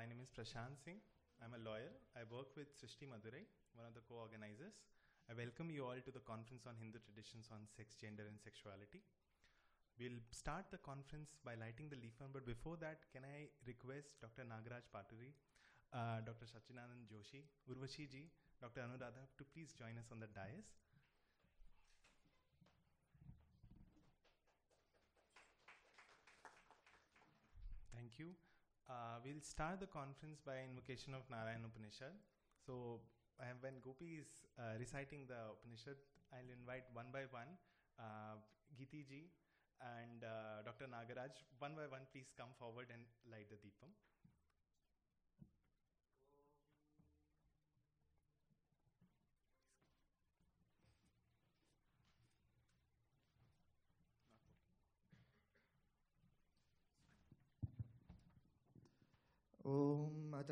my 0.00 0.08
name 0.08 0.24
is 0.24 0.32
Prashant 0.32 0.80
Singh. 0.80 0.96
I'm 1.44 1.52
a 1.52 1.60
lawyer. 1.60 1.92
I 2.16 2.24
work 2.32 2.56
with 2.56 2.72
Srishti 2.72 3.04
Madurai, 3.04 3.44
one 3.76 3.84
of 3.84 3.92
the 3.92 4.00
co-organizers. 4.08 4.72
I 5.28 5.36
welcome 5.36 5.68
you 5.68 5.84
all 5.84 6.00
to 6.00 6.08
the 6.08 6.24
conference 6.24 6.64
on 6.64 6.72
Hindu 6.80 7.04
traditions 7.04 7.52
on 7.52 7.68
sex, 7.68 8.00
gender, 8.00 8.24
and 8.24 8.40
sexuality. 8.40 9.04
We'll 10.00 10.24
start 10.32 10.72
the 10.72 10.80
conference 10.80 11.36
by 11.44 11.52
lighting 11.52 11.92
the 11.92 12.00
leaf 12.00 12.16
but 12.16 12.48
before 12.48 12.80
that, 12.80 13.12
can 13.12 13.28
I 13.28 13.52
request 13.68 14.16
Dr. 14.24 14.48
Nagaraj 14.48 14.88
Paturi, 14.88 15.36
uh, 15.92 16.24
Dr. 16.24 16.48
Sachidanand 16.48 17.04
Joshi, 17.04 17.44
Urvashi 17.68 18.08
ji, 18.08 18.32
Dr. 18.56 18.80
Anuradha 18.88 19.28
to 19.36 19.44
please 19.52 19.76
join 19.76 20.00
us 20.00 20.08
on 20.08 20.24
the 20.24 20.32
dais. 20.32 20.64
Thank 27.92 28.16
you. 28.16 28.32
Uh, 28.90 29.22
we'll 29.22 29.38
start 29.38 29.78
the 29.78 29.86
conference 29.86 30.42
by 30.42 30.58
invocation 30.66 31.14
of 31.14 31.22
Narayan 31.30 31.62
Upanishad. 31.62 32.10
So, 32.58 32.98
uh, 33.38 33.54
when 33.62 33.78
Gopi 33.86 34.18
is 34.18 34.42
uh, 34.58 34.74
reciting 34.82 35.30
the 35.30 35.54
Upanishad, 35.54 35.94
I'll 36.34 36.50
invite 36.50 36.90
one 36.90 37.14
by 37.14 37.30
one 37.30 37.54
uh, 38.02 38.42
Giti 38.74 39.06
ji 39.06 39.30
and 39.78 40.26
uh, 40.26 40.66
Dr. 40.66 40.90
Nagaraj. 40.90 41.38
One 41.62 41.78
by 41.78 41.86
one, 41.86 42.02
please 42.10 42.34
come 42.34 42.50
forward 42.58 42.90
and 42.90 43.06
light 43.30 43.46
the 43.46 43.62
Deepam. 43.62 43.94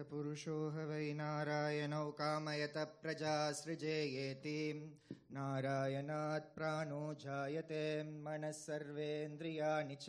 पुरुषो 0.02 0.70
वै 0.70 1.12
नारायणौ 1.12 2.10
कामयत 2.10 2.74
प्रजा 2.76 3.52
सृजेयेति। 3.52 4.96
नारायणात् 5.32 6.54
प्राणो 6.54 7.14
जायते, 7.14 8.02
मनः 8.02 8.50
सर्वेन्द्रियाणि 8.50 9.96
च। 9.96 10.06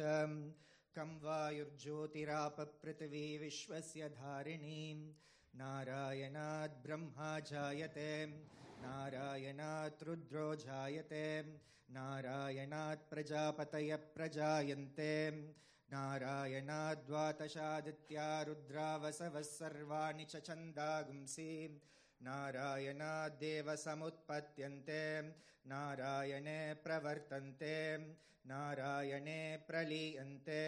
कं 0.96 1.20
वायुर्ज्योतिरापपृथिवी 1.20 3.38
विश्वस्य 3.38 4.10
धारिणी। 4.10 5.16
नारायणात् 5.56 6.84
ब्रह्मा 6.84 7.40
जायते 7.40 8.46
नारायणात् 8.82 10.04
रुद्रो 10.04 10.56
जायते 10.56 11.58
नारायणात् 11.90 13.10
प्रजापतयः 13.10 13.96
प्रजायन्ते। 13.96 15.32
नारायणाद्वातशादित्या 15.92 18.28
रुद्रावसवः 18.48 19.42
सर्वाणि 19.42 20.26
च 20.26 20.34
छन्दागुंसि। 20.48 21.52
नारायणाद्देव 22.22 23.68
समुत्पद्यन्ते 23.76 25.04
नारायणे 25.72 26.60
प्रवर्तन्ते। 26.84 27.78
नारायणे 28.52 29.42
प्रलीयन्ते। 29.68 30.64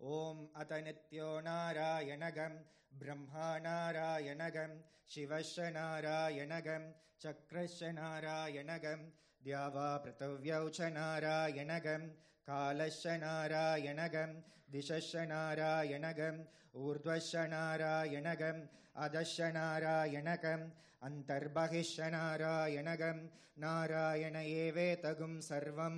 ॐ 0.00 0.46
अत 0.60 0.70
नित्यो 0.84 1.28
नारायणगं 1.40 2.54
ब्रह्मा 3.00 3.48
नारायणगं 3.66 4.72
शिवश्च 5.08 5.58
नारायणगं 5.76 6.90
चक्रश्च 7.22 7.82
नारायणगं 7.98 9.00
द्यावा 9.44 9.90
पृथिव्यौ 10.04 10.64
च 10.68 10.78
नारायणगं 10.96 12.02
कालश्च 12.48 13.06
नारायणगं 13.22 14.32
दिशश्च 14.72 15.16
नारायणगम् 15.32 16.40
ऊर्ध्वश्च 16.84 17.34
नारायणगम् 17.52 18.60
अधश्च 19.04 19.40
नारायणगम् 19.56 20.64
अन्तर्बहिश्च 21.06 22.00
नारायणगं 22.14 23.18
नारायण 23.64 24.36
एवेतगुं 24.36 25.40
सर्वं 25.48 25.96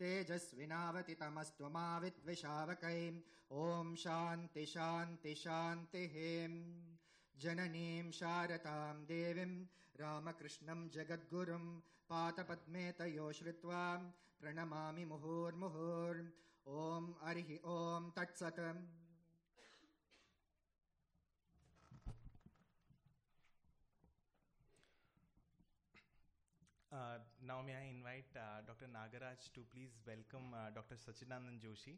तेजस्विनावतितमस्त्वमाविद्विशावकै 0.00 3.00
ॐ 3.64 3.86
शान्ति 4.04 4.64
शान्ति 4.66 5.32
शान्तिः। 5.44 6.14
जननीं 7.40 8.10
शारदां 8.18 8.94
देवीं 9.10 9.52
रामकृष्णं 10.00 10.88
जगद्गुरुं 10.96 11.64
पातपद्मे 12.10 12.84
तयो 12.98 13.32
श्रुत्वा 13.38 13.82
प्रणमामि 14.40 15.04
मुहुर्मुहुर् 15.12 16.22
ॐ 16.80 17.06
हरिः 17.22 17.54
ॐ 17.76 18.10
तत्सत् 18.16 18.60
Uh, 26.92 27.16
now 27.40 27.62
may 27.64 27.72
I 27.72 27.88
invite 27.88 28.28
uh, 28.36 28.60
Dr. 28.66 28.84
Nagaraj 28.84 29.48
to 29.54 29.60
please 29.72 29.96
welcome 30.06 30.52
uh, 30.52 30.68
Dr. 30.74 30.96
Sachinandan 31.00 31.56
Joshi. 31.58 31.96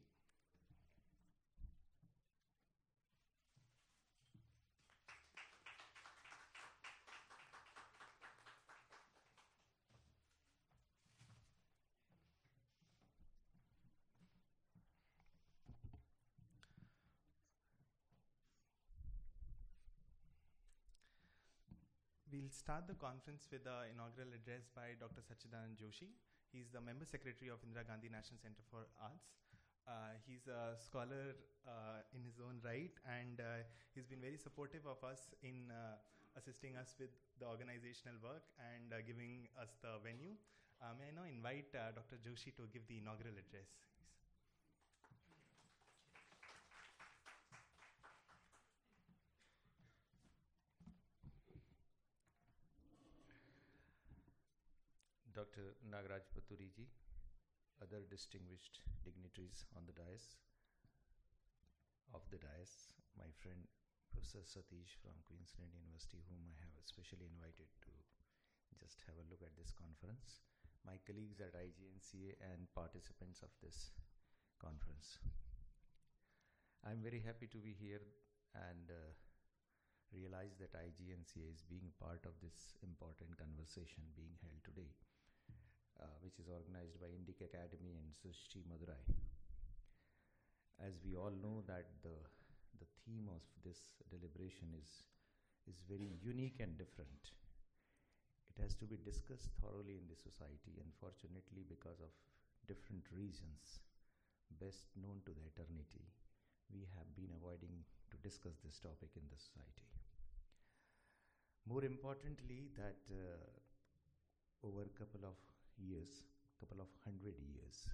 We'll 22.35 22.51
start 22.51 22.91
the 22.91 22.99
conference 22.99 23.47
with 23.47 23.63
the 23.63 23.87
inaugural 23.95 24.35
address 24.35 24.67
by 24.75 24.99
Dr. 24.99 25.23
Sachidanand 25.23 25.79
Joshi. 25.79 26.11
He's 26.51 26.67
the 26.67 26.83
member 26.83 27.07
secretary 27.07 27.47
of 27.47 27.63
Indira 27.63 27.87
Gandhi 27.87 28.11
National 28.11 28.43
Center 28.43 28.59
for 28.75 28.91
Arts. 28.99 29.39
Uh, 29.87 30.19
he's 30.27 30.51
a 30.51 30.75
scholar 30.75 31.39
uh, 31.63 32.03
in 32.11 32.27
his 32.27 32.43
own 32.43 32.59
right, 32.67 32.91
and 33.07 33.39
uh, 33.39 33.63
he's 33.95 34.11
been 34.11 34.19
very 34.19 34.35
supportive 34.35 34.83
of 34.83 34.99
us 35.07 35.31
in 35.47 35.71
uh, 35.71 35.95
assisting 36.35 36.75
us 36.75 36.99
with 36.99 37.15
the 37.39 37.47
organizational 37.47 38.19
work 38.19 38.43
and 38.59 38.91
uh, 38.91 38.99
giving 39.07 39.47
us 39.55 39.79
the 39.79 39.95
venue. 40.03 40.35
Uh, 40.83 40.91
may 40.99 41.15
I 41.15 41.15
now 41.15 41.31
invite 41.31 41.71
Dr. 41.71 42.19
Joshi 42.19 42.51
to 42.59 42.67
give 42.75 42.83
the 42.91 42.99
inaugural 42.99 43.39
address? 43.39 43.71
Dr. 55.45 55.77
Nagaraj 55.93 56.25
Paturi 56.33 56.73
ji, 56.73 56.89
other 57.77 58.01
distinguished 58.09 58.81
dignitaries 59.05 59.69
on 59.77 59.85
the 59.85 59.93
dais, 59.93 60.41
of 62.17 62.25
the 62.33 62.41
dais, 62.41 62.89
my 63.21 63.29
friend 63.45 63.69
Professor 64.09 64.41
Satish 64.41 64.97
from 65.05 65.13
Queensland 65.29 65.69
University, 65.77 66.25
whom 66.33 66.49
I 66.49 66.57
have 66.65 66.73
especially 66.81 67.29
invited 67.29 67.69
to 67.85 67.93
just 68.81 69.05
have 69.05 69.21
a 69.21 69.29
look 69.29 69.45
at 69.45 69.53
this 69.61 69.69
conference, 69.77 70.41
my 70.81 70.97
colleagues 71.05 71.45
at 71.45 71.53
IGNCA 71.53 72.41
and 72.41 72.65
participants 72.73 73.45
of 73.45 73.53
this 73.61 73.93
conference. 74.57 75.21
I'm 76.89 77.05
very 77.05 77.21
happy 77.21 77.53
to 77.53 77.61
be 77.61 77.77
here 77.77 78.01
and 78.57 78.89
uh, 78.89 79.13
realize 80.09 80.57
that 80.57 80.73
IGNCA 80.73 81.53
is 81.53 81.61
being 81.69 81.93
part 82.01 82.25
of 82.25 82.33
this 82.41 82.81
important 82.81 83.37
conversation 83.37 84.09
being 84.17 84.41
held 84.41 84.65
today, 84.65 84.89
which 86.23 86.39
is 86.39 86.49
organized 86.49 87.01
by 87.01 87.09
Indic 87.09 87.41
Academy 87.45 87.95
and 87.97 88.09
Srishti 88.13 88.63
Madurai. 88.69 89.01
As 90.81 90.99
we 91.05 91.17
all 91.17 91.33
know 91.43 91.63
that 91.67 91.87
the 92.03 92.17
the 92.79 92.89
theme 93.05 93.29
of 93.31 93.43
this 93.65 93.81
deliberation 94.11 94.75
is 94.75 95.05
is 95.67 95.81
very 95.89 96.11
unique 96.23 96.61
and 96.61 96.77
different. 96.77 97.33
It 98.51 98.61
has 98.63 98.75
to 98.77 98.85
be 98.85 98.99
discussed 99.03 99.51
thoroughly 99.61 99.97
in 99.99 100.07
the 100.07 100.19
society, 100.19 100.79
unfortunately, 100.79 101.65
because 101.67 102.01
of 102.01 102.13
different 102.67 103.05
reasons 103.11 103.81
best 104.61 104.87
known 104.95 105.19
to 105.27 105.33
the 105.35 105.45
eternity, 105.51 106.05
we 106.73 106.87
have 106.95 107.09
been 107.17 107.33
avoiding 107.35 107.83
to 108.11 108.17
discuss 108.23 108.55
this 108.63 108.79
topic 108.79 109.11
in 109.17 109.27
the 109.31 109.39
society. 109.39 109.89
More 111.67 111.85
importantly, 111.85 112.71
that 112.77 113.01
uh, 113.11 113.41
over 114.63 114.85
a 114.85 114.95
couple 114.99 115.25
of 115.25 115.37
years, 115.79 116.25
couple 116.61 116.81
of 116.81 116.91
hundred 117.05 117.37
years, 117.39 117.91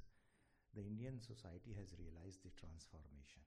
the 0.75 0.87
Indian 0.87 1.19
society 1.19 1.75
has 1.75 1.97
realized 1.99 2.47
the 2.47 2.55
transformation. 2.55 3.43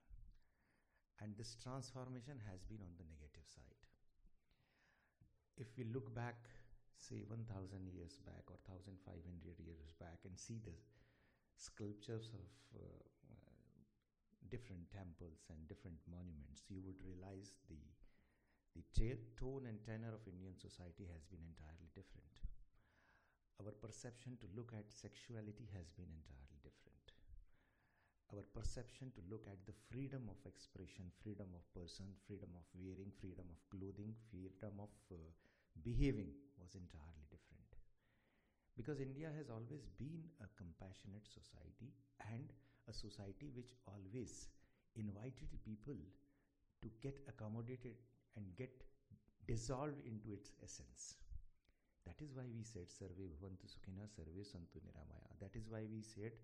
And 1.22 1.32
this 1.40 1.56
transformation 1.56 2.42
has 2.50 2.66
been 2.68 2.84
on 2.84 2.92
the 3.00 3.08
negative 3.08 3.48
side. 3.48 3.80
If 5.56 5.72
we 5.78 5.88
look 5.88 6.12
back, 6.12 6.52
say 6.98 7.24
1000 7.24 7.48
years 7.88 8.20
back 8.28 8.44
or 8.52 8.60
1500 8.68 9.56
years 9.64 9.94
back, 10.02 10.20
and 10.28 10.36
see 10.36 10.60
the 10.60 10.76
sculptures 11.56 12.34
of 12.36 12.50
uh, 12.76 12.84
uh, 13.32 13.80
different 14.52 14.90
temples 14.92 15.48
and 15.48 15.64
different 15.70 16.02
monuments, 16.10 16.68
you 16.68 16.84
would 16.84 17.00
realize 17.00 17.56
the 17.70 17.80
the 18.74 18.82
tone 19.38 19.70
and 19.70 19.78
tenor 19.86 20.10
of 20.18 20.26
Indian 20.26 20.58
society 20.58 21.06
has 21.06 21.22
been 21.30 21.46
entirely 21.46 21.94
different. 21.94 22.43
Our 23.62 23.72
perception 23.72 24.38
to 24.42 24.48
look 24.58 24.74
at 24.74 24.90
sexuality 24.90 25.70
has 25.78 25.90
been 25.94 26.10
entirely 26.10 26.58
different. 26.66 27.14
Our 28.34 28.42
perception 28.50 29.14
to 29.14 29.22
look 29.30 29.46
at 29.46 29.62
the 29.70 29.78
freedom 29.94 30.26
of 30.26 30.42
expression, 30.50 31.14
freedom 31.22 31.54
of 31.54 31.62
person, 31.78 32.10
freedom 32.26 32.50
of 32.58 32.66
wearing, 32.74 33.14
freedom 33.22 33.46
of 33.46 33.62
clothing, 33.70 34.18
freedom 34.32 34.82
of 34.82 34.90
uh, 35.14 35.22
behaving 35.86 36.34
was 36.58 36.74
entirely 36.74 37.26
different. 37.30 37.70
Because 38.74 39.00
India 39.00 39.30
has 39.38 39.54
always 39.54 39.86
been 40.02 40.26
a 40.42 40.50
compassionate 40.58 41.30
society 41.30 41.94
and 42.34 42.50
a 42.90 42.94
society 42.94 43.54
which 43.54 43.78
always 43.86 44.50
invited 44.96 45.54
people 45.62 45.98
to 46.82 46.90
get 47.02 47.22
accommodated 47.30 48.02
and 48.36 48.46
get 48.58 48.84
dissolved 49.48 50.02
into 50.10 50.34
its 50.34 50.52
essence. 50.64 51.22
That 52.06 52.22
is 52.22 52.34
why 52.34 52.50
we 52.50 52.64
said 52.66 52.92
सर्वे 52.92 53.28
भवंत 53.30 53.66
सुखिना 53.68 54.06
सर्वे 54.10 54.44
संतु 54.46 54.80
निरामाया 54.82 55.36
that 55.40 55.58
is 55.58 55.70
why 55.70 55.88
we 55.88 56.02
said 56.06 56.42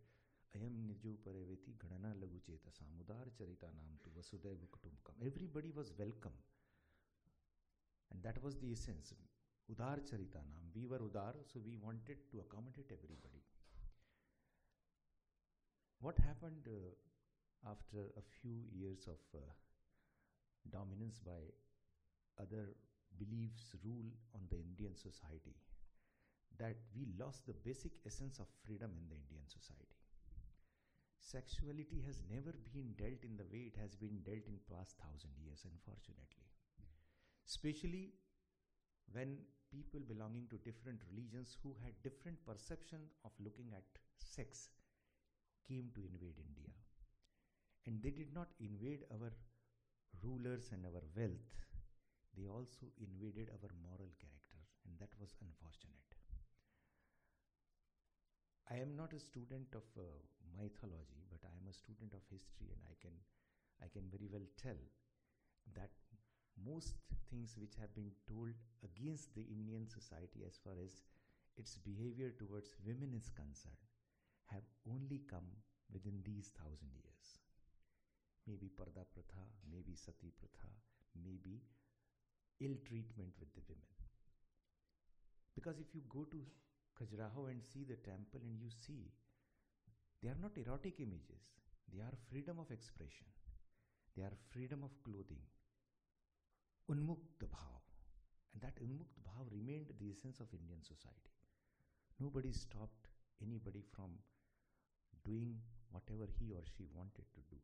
अयम 0.54 0.78
निजो 0.84 1.14
परेवेति 1.26 1.74
गणना 1.82 2.14
लघु 2.16 2.40
चेत 2.46 2.68
उदार 3.00 3.30
चरिता 3.32 3.72
नाम 3.74 3.98
तो 4.04 4.12
वसुदैव 4.14 4.66
कुटुंबकम 4.72 5.26
everybody 5.28 5.72
was 5.74 5.92
welcome 5.98 6.40
and 8.12 8.24
that 8.24 8.38
was 8.40 8.58
the 8.58 8.72
essence 8.72 9.14
उदार 9.70 10.00
चरिता 10.04 10.44
नाम 10.46 10.72
वी 10.72 10.86
वर 10.88 11.02
उदार 11.02 11.42
so 11.46 11.60
we 11.62 11.76
wanted 11.80 12.30
to 12.32 12.40
accommodate 12.40 12.92
everybody 12.92 13.44
what 16.04 16.20
happened 16.22 16.70
after 17.64 18.12
a 18.18 18.22
few 18.32 18.60
years 18.74 19.08
of 19.10 19.36
dominance 20.66 21.22
by 21.24 21.52
other 22.38 22.76
beliefs 23.18 23.76
rule 23.84 24.12
on 24.36 24.42
the 24.50 24.58
Indian 24.58 24.96
society 24.96 25.56
that 26.58 26.78
we 26.94 27.08
lost 27.18 27.48
the 27.48 27.54
basic 27.54 27.94
essence 28.06 28.40
of 28.40 28.48
freedom 28.66 28.92
in 28.98 29.08
the 29.08 29.16
Indian 29.16 29.48
society. 29.48 29.96
Sexuality 31.20 32.04
has 32.06 32.22
never 32.30 32.54
been 32.74 32.94
dealt 32.98 33.24
in 33.24 33.38
the 33.38 33.48
way 33.52 33.70
it 33.70 33.78
has 33.80 33.96
been 33.96 34.20
dealt 34.26 34.48
in 34.48 34.60
past 34.68 34.98
thousand 34.98 35.32
years, 35.38 35.64
unfortunately. 35.64 36.48
Especially 37.48 38.14
when 39.12 39.38
people 39.72 40.00
belonging 40.00 40.48
to 40.50 40.58
different 40.66 41.00
religions 41.10 41.56
who 41.62 41.76
had 41.84 41.94
different 42.04 42.38
perception 42.46 43.00
of 43.24 43.32
looking 43.40 43.72
at 43.78 43.86
sex 44.18 44.70
came 45.68 45.90
to 45.94 46.02
invade 46.02 46.42
India. 46.42 46.74
And 47.86 48.02
they 48.02 48.10
did 48.10 48.34
not 48.34 48.50
invade 48.60 49.06
our 49.14 49.32
rulers 50.24 50.70
and 50.74 50.86
our 50.86 51.04
wealth 51.16 51.54
they 52.40 52.48
also 52.48 52.88
invaded 53.04 53.52
our 53.52 53.68
moral 53.84 54.08
character, 54.16 54.64
and 54.88 54.96
that 54.96 55.12
was 55.20 55.36
unfortunate. 55.44 56.08
I 58.72 58.80
am 58.80 58.96
not 58.96 59.12
a 59.12 59.20
student 59.20 59.76
of 59.76 59.84
uh, 60.00 60.08
mythology, 60.56 61.28
but 61.28 61.44
I 61.44 61.52
am 61.60 61.68
a 61.68 61.76
student 61.76 62.16
of 62.16 62.24
history, 62.32 62.72
and 62.72 62.80
I 62.88 62.96
can, 63.04 63.12
I 63.84 63.92
can 63.92 64.08
very 64.08 64.32
well 64.32 64.48
tell 64.56 64.80
that 65.76 65.92
most 66.56 66.96
things 67.28 67.60
which 67.60 67.76
have 67.76 67.92
been 67.92 68.16
told 68.24 68.56
against 68.88 69.36
the 69.36 69.44
Indian 69.44 69.84
society 69.84 70.48
as 70.48 70.56
far 70.64 70.80
as 70.80 71.04
its 71.60 71.76
behavior 71.76 72.32
towards 72.32 72.72
women 72.88 73.12
is 73.12 73.28
concerned 73.36 73.84
have 74.48 74.64
only 74.88 75.22
come 75.28 75.50
within 75.92 76.24
these 76.24 76.56
thousand 76.56 76.90
years. 76.96 77.44
Maybe 78.48 78.72
Parda 78.72 79.06
Pratha, 79.06 79.46
maybe 79.70 79.94
Sati 79.94 80.32
Pratha, 80.34 80.72
maybe 81.14 81.62
ill 82.62 82.76
treatment 82.86 83.34
with 83.40 83.54
the 83.54 83.62
women. 83.68 83.90
Because 85.56 85.80
if 85.80 85.94
you 85.94 86.02
go 86.10 86.26
to 86.32 86.40
Khajuraho 86.98 87.50
and 87.50 87.64
see 87.64 87.84
the 87.84 87.96
temple 87.96 88.42
and 88.44 88.60
you 88.60 88.70
see, 88.70 89.12
they 90.22 90.30
are 90.30 90.42
not 90.42 90.58
erotic 90.58 91.00
images, 91.00 91.44
they 91.92 92.02
are 92.02 92.14
freedom 92.30 92.60
of 92.60 92.72
expression, 92.72 93.28
they 94.16 94.24
are 94.24 94.36
freedom 94.52 94.84
of 94.84 94.92
clothing. 95.04 95.44
Unmukta 96.92 97.48
bhav. 97.48 97.84
And 98.54 98.62
that 98.64 98.82
Unmukta 98.82 99.22
bhav 99.24 99.52
remained 99.52 99.94
the 100.00 100.12
essence 100.12 100.40
of 100.40 100.48
Indian 100.54 100.82
society. 100.82 101.36
Nobody 102.20 102.52
stopped 102.52 103.08
anybody 103.42 103.84
from 103.96 104.12
doing 105.24 105.56
whatever 105.92 106.28
he 106.40 106.52
or 106.52 106.64
she 106.66 106.88
wanted 106.94 107.26
to 107.34 107.42
do 107.50 107.58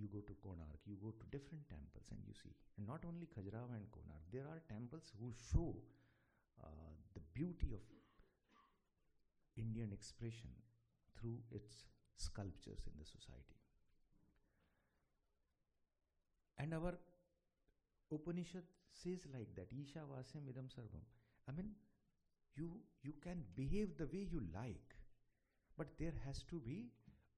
you 0.00 0.08
go 0.08 0.24
to 0.24 0.34
Konark, 0.40 0.80
you 0.88 0.96
go 0.96 1.12
to 1.12 1.24
different 1.28 1.68
temples 1.68 2.08
and 2.10 2.20
you 2.24 2.32
see. 2.32 2.56
And 2.78 2.88
not 2.88 3.04
only 3.04 3.28
Khajuraho 3.28 3.76
and 3.76 3.84
Konark, 3.92 4.24
there 4.32 4.48
are 4.48 4.64
temples 4.72 5.12
who 5.20 5.32
show 5.36 5.76
uh, 6.64 6.96
the 7.12 7.20
beauty 7.34 7.72
of 7.76 7.84
Indian 9.56 9.92
expression 9.92 10.48
through 11.18 11.36
its 11.50 11.84
sculptures 12.16 12.88
in 12.88 12.96
the 12.98 13.04
society. 13.04 13.60
And 16.58 16.72
our 16.74 16.94
Upanishad 18.10 18.64
says 18.92 19.20
like 19.32 19.54
that, 19.56 19.68
Isha 19.72 20.00
Vasyam 20.08 20.48
Idam 20.48 20.68
Sarvam. 20.72 21.04
I 21.48 21.52
mean, 21.52 21.70
you, 22.56 22.80
you 23.02 23.14
can 23.22 23.44
behave 23.54 23.96
the 23.96 24.06
way 24.06 24.26
you 24.30 24.42
like, 24.54 24.96
but 25.76 25.88
there 25.98 26.12
has 26.26 26.42
to 26.50 26.60
be 26.60 26.88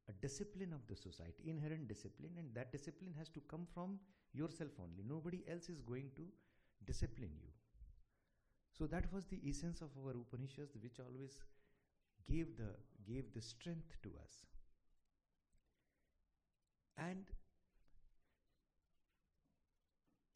a 0.09 0.13
discipline 0.13 0.73
of 0.73 0.87
the 0.89 0.97
society, 0.97 1.45
inherent 1.47 1.89
discipline, 1.89 2.33
and 2.39 2.55
that 2.55 2.73
discipline 2.73 3.15
has 3.19 3.29
to 3.31 3.41
come 3.49 3.67
from 3.75 3.99
yourself 4.33 4.71
only. 4.81 5.03
Nobody 5.07 5.45
else 5.51 5.69
is 5.69 5.81
going 5.81 6.11
to 6.17 6.27
discipline 6.87 7.33
you. 7.41 7.49
So 8.73 8.87
that 8.87 9.13
was 9.13 9.27
the 9.27 9.41
essence 9.49 9.81
of 9.81 9.91
our 10.05 10.13
Upanishads, 10.13 10.77
which 10.83 10.99
always 10.99 11.39
gave 12.29 12.57
the 12.57 12.71
gave 13.07 13.33
the 13.35 13.41
strength 13.43 13.97
to 14.03 14.11
us. 14.25 14.45
And 16.97 17.31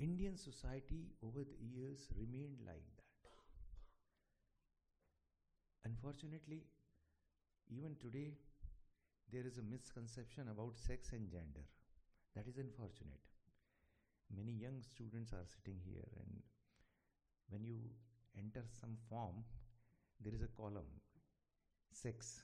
Indian 0.01 0.39
society 0.39 1.13
over 1.23 1.45
the 1.45 1.59
years 1.59 2.09
remained 2.17 2.61
like 2.67 2.87
that. 2.97 3.05
Unfortunately, 5.85 6.67
even 7.71 7.97
today, 7.97 8.35
there 9.33 9.47
is 9.47 9.59
a 9.59 9.63
misconception 9.63 10.49
about 10.49 10.79
sex 10.79 11.13
and 11.13 11.29
gender. 11.31 11.65
That 12.35 12.47
is 12.47 12.59
unfortunate. 12.59 13.25
Many 14.37 14.53
young 14.53 14.83
students 14.83 15.33
are 15.33 15.47
sitting 15.47 15.81
here, 15.85 16.09
and 16.19 16.43
when 17.49 17.65
you 17.65 17.79
enter 18.37 18.65
some 18.81 18.97
form, 19.09 19.45
there 20.21 20.35
is 20.35 20.43
a 20.43 20.53
column 20.61 20.91
sex. 21.93 22.43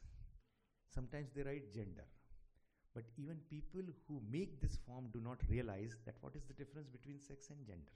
Sometimes 0.94 1.30
they 1.34 1.42
write 1.42 1.72
gender. 1.72 2.04
But 2.94 3.04
even 3.16 3.36
people 3.48 3.82
who 4.06 4.20
make 4.30 4.60
this 4.60 4.78
form 4.86 5.08
do 5.12 5.20
not 5.20 5.38
realize 5.48 5.96
that 6.04 6.16
what 6.20 6.36
is 6.36 6.44
the 6.44 6.54
difference 6.54 6.88
between 6.88 7.20
sex 7.20 7.48
and 7.50 7.66
gender. 7.66 7.92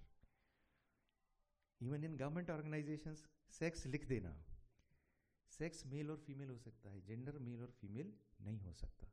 Even 1.80 2.04
in 2.04 2.16
government 2.16 2.48
organizations, 2.48 3.22
sex 3.48 3.86
likh 3.92 4.08
dena. 4.08 4.32
Sex 5.50 5.86
male 5.92 6.10
और 6.10 6.18
female 6.26 6.48
हो 6.50 6.58
सकता 6.58 6.90
है 6.90 7.00
gender 7.06 7.38
male 7.48 7.62
और 7.62 7.70
female 7.80 8.12
नहीं 8.46 8.60
हो 8.60 8.72
सकता 8.82 9.12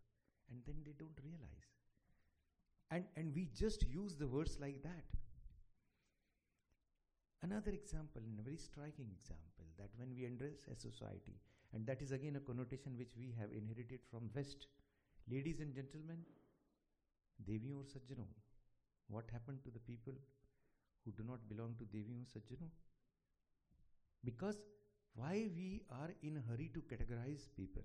and 0.51 0.63
then 0.65 0.83
they 0.83 0.93
don't 1.03 1.21
realize 1.27 1.71
and 3.19 3.33
we 3.35 3.43
just 3.59 3.83
use 3.91 4.15
the 4.17 4.27
words 4.31 4.51
like 4.63 4.75
that 4.81 5.13
another 7.41 7.71
example 7.71 8.21
and 8.27 8.39
a 8.39 8.43
very 8.43 8.57
striking 8.57 9.07
example 9.13 9.65
that 9.77 9.95
when 10.01 10.13
we 10.17 10.25
address 10.25 10.67
a 10.73 10.75
society 10.75 11.35
and 11.73 11.87
that 11.87 12.01
is 12.01 12.11
again 12.11 12.35
a 12.35 12.43
connotation 12.49 12.97
which 12.97 13.15
we 13.21 13.33
have 13.39 13.55
inherited 13.61 14.05
from 14.11 14.29
west 14.35 14.67
ladies 15.35 15.59
and 15.65 15.73
gentlemen 15.79 16.21
deviyon 17.49 17.81
or 17.81 17.87
sajjano 17.95 18.27
what 19.15 19.33
happened 19.37 19.63
to 19.65 19.73
the 19.77 19.83
people 19.89 20.21
who 21.05 21.11
do 21.19 21.25
not 21.31 21.49
belong 21.53 21.75
to 21.81 21.89
deviyon 21.95 22.21
or 22.25 22.29
sajjano 22.35 22.69
because 24.23 24.61
why 25.15 25.48
we 25.55 25.84
are 25.91 26.12
in 26.22 26.38
a 26.38 26.43
hurry 26.50 26.70
to 26.74 26.82
categorize 26.93 27.48
people 27.55 27.84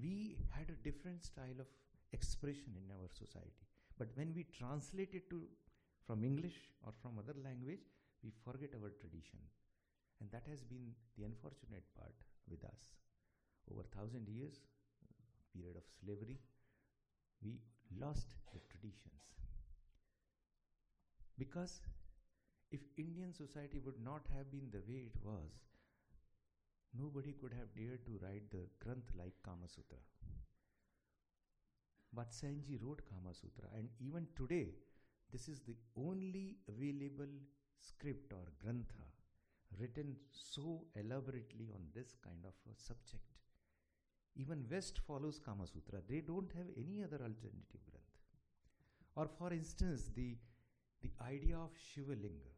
we 0.00 0.36
had 0.50 0.68
a 0.70 0.82
different 0.84 1.24
style 1.24 1.60
of 1.60 1.66
expression 2.12 2.72
in 2.76 2.90
our 2.92 3.08
society. 3.12 3.66
But 3.98 4.08
when 4.14 4.32
we 4.34 4.46
translate 4.58 5.14
it 5.14 5.28
to 5.30 5.42
from 6.06 6.24
English 6.24 6.58
or 6.84 6.92
from 7.00 7.18
other 7.18 7.34
language, 7.44 7.84
we 8.24 8.32
forget 8.44 8.70
our 8.74 8.90
tradition. 9.00 9.38
And 10.20 10.30
that 10.30 10.46
has 10.48 10.62
been 10.62 10.94
the 11.16 11.24
unfortunate 11.24 11.84
part 11.96 12.14
with 12.48 12.64
us. 12.64 12.80
Over 13.70 13.82
thousand 13.82 14.28
years, 14.28 14.60
period 15.54 15.76
of 15.76 15.84
slavery, 16.00 16.38
we 17.42 17.60
lost 18.00 18.34
the 18.52 18.60
traditions. 18.70 19.22
Because 21.38 21.80
if 22.72 22.80
Indian 22.96 23.32
society 23.34 23.78
would 23.84 24.02
not 24.02 24.22
have 24.34 24.50
been 24.50 24.68
the 24.72 24.82
way 24.88 25.00
it 25.06 25.18
was, 25.22 25.52
nobody 26.98 27.32
could 27.32 27.52
have 27.52 27.74
dared 27.74 28.04
to 28.06 28.18
write 28.22 28.50
the 28.50 28.64
Granth 28.82 29.12
like 29.16 29.34
Kama 29.44 29.68
Sutra. 29.68 29.98
Vatsayanji 32.16 32.78
wrote 32.82 33.02
Kama 33.08 33.34
Sutra, 33.34 33.68
and 33.76 33.88
even 34.00 34.26
today, 34.36 34.68
this 35.30 35.48
is 35.48 35.60
the 35.60 35.76
only 35.96 36.56
available 36.68 37.32
script 37.78 38.32
or 38.32 38.46
grantha 38.62 39.06
written 39.78 40.16
so 40.30 40.84
elaborately 40.94 41.68
on 41.74 41.80
this 41.94 42.14
kind 42.22 42.44
of 42.44 42.54
a 42.70 42.76
subject. 42.76 43.24
Even 44.36 44.66
West 44.70 45.00
follows 45.06 45.38
Kama 45.38 45.66
Sutra. 45.66 46.00
They 46.08 46.20
don't 46.20 46.50
have 46.56 46.66
any 46.76 47.02
other 47.02 47.16
alternative 47.16 47.84
granth. 47.90 48.02
Or, 49.14 49.28
for 49.38 49.52
instance, 49.52 50.10
the, 50.14 50.36
the 51.02 51.10
idea 51.22 51.56
of 51.56 51.70
Shivalinga 51.76 52.51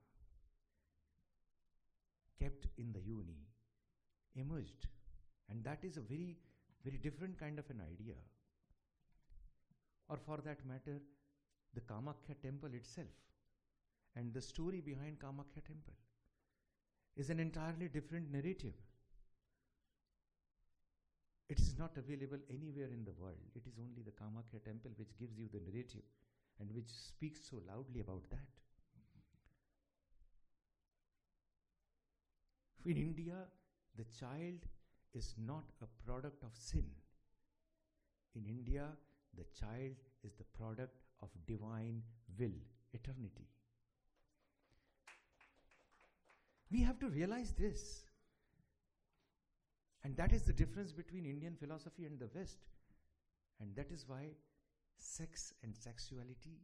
kept 2.40 2.66
in 2.78 2.92
the 2.92 3.00
yoni 3.00 3.38
emerged. 4.36 4.88
And 5.48 5.62
that 5.64 5.84
is 5.84 5.96
a 5.96 6.00
very, 6.00 6.36
very 6.84 6.98
different 6.98 7.38
kind 7.38 7.58
of 7.58 7.68
an 7.70 7.80
idea 7.80 8.14
or 10.08 10.16
for 10.16 10.38
that 10.44 10.64
matter, 10.66 11.00
the 11.74 11.80
Kamakhya 11.80 12.40
temple 12.42 12.70
itself 12.74 13.14
and 14.16 14.32
the 14.32 14.40
story 14.40 14.80
behind 14.80 15.18
Kamakhya 15.18 15.64
temple 15.66 15.94
is 17.16 17.30
an 17.30 17.40
entirely 17.40 17.88
different 17.88 18.30
narrative. 18.30 18.74
It 21.48 21.58
is 21.58 21.76
not 21.78 21.96
available 21.96 22.38
anywhere 22.50 22.88
in 22.92 23.04
the 23.04 23.12
world. 23.12 23.50
It 23.54 23.66
is 23.66 23.78
only 23.78 24.02
the 24.02 24.12
Kamakhya 24.12 24.64
temple 24.64 24.92
which 24.96 25.16
gives 25.18 25.38
you 25.38 25.48
the 25.52 25.60
narrative 25.60 26.04
and 26.60 26.70
which 26.72 26.88
speaks 26.88 27.40
so 27.50 27.56
loudly 27.68 28.00
about 28.00 28.28
that. 28.30 28.48
In 32.84 32.96
India, 32.96 33.36
the 33.96 34.04
child 34.04 34.66
is 35.14 35.34
not 35.38 35.64
a 35.80 35.86
product 36.04 36.42
of 36.42 36.50
sin. 36.54 36.84
In 38.34 38.44
India, 38.46 38.88
the 39.36 39.44
child 39.58 39.96
is 40.22 40.34
the 40.34 40.44
product 40.58 40.96
of 41.22 41.28
divine 41.46 42.02
will, 42.38 42.58
eternity. 42.92 43.48
We 46.70 46.82
have 46.82 46.98
to 47.00 47.08
realize 47.08 47.52
this. 47.52 48.06
And 50.02 50.16
that 50.16 50.32
is 50.32 50.42
the 50.42 50.52
difference 50.52 50.92
between 50.92 51.24
Indian 51.24 51.56
philosophy 51.56 52.04
and 52.04 52.18
the 52.18 52.28
West. 52.34 52.58
And 53.60 53.74
that 53.76 53.90
is 53.90 54.04
why 54.06 54.32
sex 54.98 55.54
and 55.62 55.74
sexuality, 55.74 56.60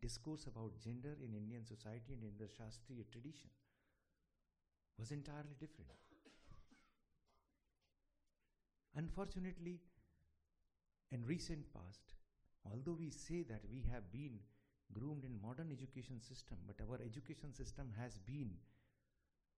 discourse 0.00 0.46
about 0.46 0.78
gender 0.78 1.16
in 1.24 1.34
Indian 1.34 1.64
society 1.64 2.12
and 2.12 2.22
in 2.22 2.32
the 2.38 2.44
Shastriya 2.44 3.10
tradition, 3.10 3.50
was 4.98 5.10
entirely 5.10 5.54
different. 5.58 5.90
Unfortunately, 8.96 9.80
in 11.10 11.24
recent 11.24 11.72
past, 11.72 12.12
although 12.64 12.96
we 12.98 13.10
say 13.10 13.42
that 13.42 13.62
we 13.70 13.82
have 13.92 14.10
been 14.12 14.38
groomed 14.92 15.24
in 15.24 15.40
modern 15.42 15.72
education 15.72 16.20
system, 16.20 16.58
but 16.66 16.76
our 16.80 17.00
education 17.04 17.52
system 17.52 17.92
has 17.98 18.16
been 18.18 18.52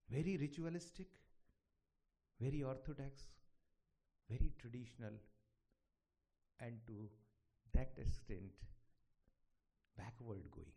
very 0.09 0.35
ritualistic, 0.37 1.07
very 2.41 2.63
orthodox, 2.63 3.27
very 4.29 4.51
traditional, 4.59 5.13
and 6.59 6.79
to 6.85 7.09
that 7.73 7.91
extent 7.97 8.51
backward 9.97 10.49
going. 10.51 10.73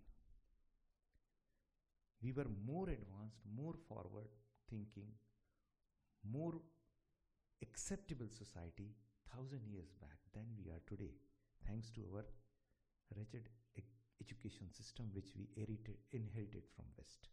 We 2.23 2.33
were 2.33 2.47
more 2.65 2.89
advanced, 2.89 3.43
more 3.55 3.75
forward 3.87 4.31
thinking, 4.73 5.13
more 6.25 6.55
acceptable 7.63 8.29
society 8.31 8.89
thousand 9.31 9.69
years 9.69 9.93
back 10.01 10.19
than 10.35 10.45
we 10.57 10.71
are 10.71 10.81
today, 10.89 11.13
thanks 11.67 11.91
to 11.91 12.01
our 12.15 12.25
wretched 13.17 13.49
education 14.23 14.71
system 14.71 15.07
which 15.13 15.35
we 15.37 15.49
inherited, 15.57 15.99
inherited 16.13 16.65
from 16.75 16.87
West. 16.97 17.29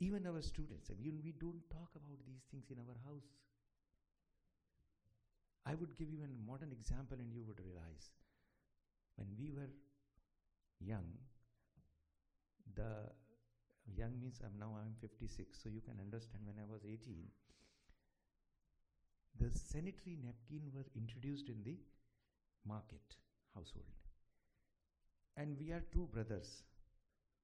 Even 0.00 0.26
our 0.26 0.42
students, 0.42 0.90
I 0.90 1.00
mean, 1.00 1.20
we 1.22 1.32
don't 1.32 1.62
talk 1.70 1.90
about 1.94 2.18
these 2.26 2.42
things 2.50 2.70
in 2.70 2.78
our 2.78 2.96
house. 3.06 3.28
I 5.64 5.74
would 5.74 5.96
give 5.96 6.10
you 6.10 6.20
a 6.24 6.50
modern 6.50 6.72
example 6.72 7.18
and 7.20 7.32
you 7.32 7.44
would 7.46 7.60
realize 7.60 8.10
when 9.16 9.28
we 9.38 9.52
were 9.52 9.70
young, 10.80 11.06
the 12.74 13.10
young 13.86 14.20
means 14.20 14.40
I'm 14.44 14.58
now 14.58 14.76
I'm 14.78 14.94
56, 15.00 15.58
so 15.62 15.68
you 15.68 15.80
can 15.80 15.98
understand 16.00 16.44
when 16.46 16.56
I 16.58 16.66
was 16.70 16.82
18, 16.84 17.26
the 19.38 19.50
sanitary 19.58 20.18
napkin 20.22 20.70
were 20.74 20.86
introduced 20.94 21.48
in 21.48 21.62
the 21.64 21.76
market 22.66 23.16
household. 23.54 23.90
And 25.36 25.56
we 25.58 25.72
are 25.72 25.82
two 25.92 26.08
brothers. 26.12 26.62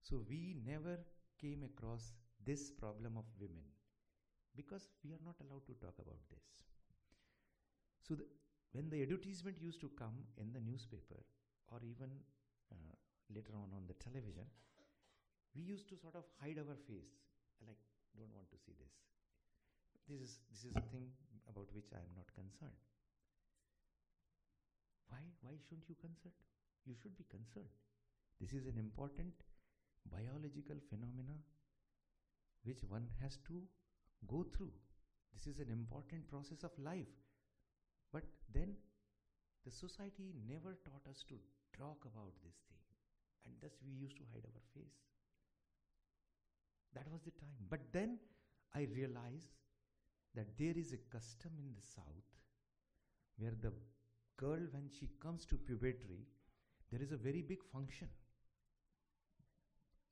So 0.03 0.25
we 0.29 0.57
never 0.67 0.99
came 1.41 1.65
across 1.65 2.13
this 2.45 2.71
problem 2.71 3.17
of 3.17 3.25
women 3.41 3.65
because 4.57 4.89
we 5.05 5.13
are 5.13 5.25
not 5.25 5.37
allowed 5.41 5.67
to 5.67 5.75
talk 5.81 5.95
about 5.99 6.21
this. 6.31 6.45
So 8.07 8.15
the, 8.15 8.25
when 8.73 8.91
the 8.91 9.03
advertisement 9.03 9.57
used 9.61 9.81
to 9.81 9.91
come 9.99 10.25
in 10.37 10.53
the 10.53 10.61
newspaper 10.61 11.21
or 11.69 11.81
even 11.85 12.11
uh, 12.73 12.97
later 13.35 13.53
on 13.55 13.69
on 13.75 13.85
the 13.87 13.95
television, 13.95 14.45
we 15.55 15.63
used 15.63 15.89
to 15.89 15.97
sort 15.97 16.15
of 16.15 16.25
hide 16.41 16.59
our 16.59 16.77
face, 16.87 17.13
like 17.67 17.81
don't 18.19 18.35
want 18.35 18.51
to 18.51 18.59
see 18.59 18.75
this. 18.79 18.95
This 20.09 20.21
is 20.21 20.39
this 20.51 20.65
is 20.65 20.75
a 20.77 20.87
thing 20.93 21.09
about 21.49 21.69
which 21.73 21.91
I 21.93 22.01
am 22.03 22.13
not 22.17 22.29
concerned. 22.35 22.81
Why 25.09 25.23
why 25.41 25.55
shouldn't 25.65 25.89
you 25.89 25.97
concern? 26.01 26.33
You 26.87 26.95
should 26.95 27.17
be 27.17 27.25
concerned. 27.29 27.71
This 28.41 28.53
is 28.53 28.67
an 28.67 28.79
important 28.79 29.35
biological 30.11 30.81
phenomena 30.89 31.37
which 32.65 32.83
one 32.89 33.09
has 33.21 33.39
to 33.49 33.63
go 34.27 34.45
through. 34.55 34.73
This 35.35 35.47
is 35.47 35.59
an 35.61 35.71
important 35.71 36.29
process 36.29 36.65
of 36.65 36.73
life. 36.79 37.13
But 38.13 38.25
then 38.53 38.77
the 39.65 39.71
society 39.71 40.33
never 40.49 40.79
taught 40.85 41.07
us 41.09 41.25
to 41.29 41.37
talk 41.77 42.05
about 42.05 42.33
this 42.43 42.57
thing. 42.69 42.83
And 43.47 43.55
thus 43.61 43.79
we 43.85 43.93
used 43.93 44.17
to 44.17 44.25
hide 44.33 44.47
our 44.47 44.65
face. 44.75 44.97
That 46.95 47.11
was 47.11 47.23
the 47.23 47.31
time. 47.33 47.67
But 47.69 47.81
then 47.93 48.19
I 48.75 48.87
realized 48.95 49.57
that 50.35 50.57
there 50.59 50.75
is 50.77 50.93
a 50.93 50.99
custom 51.15 51.53
in 51.59 51.73
the 51.75 51.83
south 51.83 52.29
where 53.39 53.55
the 53.61 53.73
girl, 54.37 54.61
when 54.73 54.89
she 54.89 55.09
comes 55.21 55.45
to 55.47 55.57
puberty, 55.57 56.27
there 56.91 57.03
is 57.03 57.13
a 57.13 57.17
very 57.17 57.43
big 57.43 57.63
function. 57.73 58.09